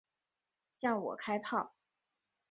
[0.71, 1.75] 向我开炮！